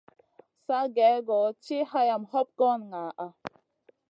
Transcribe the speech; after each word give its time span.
Sa 0.65 0.77
gèh-goh 0.95 1.49
tiʼi 1.63 1.87
hayam 1.91 2.23
hoɓ 2.31 2.47
goy 2.57 2.75
ŋaʼa. 2.89 3.25